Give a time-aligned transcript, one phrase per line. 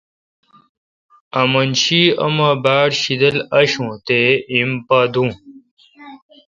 [1.41, 4.19] آمن شی اوما باڑ شیدل آشوں تے
[4.51, 5.31] ہیم پا دوں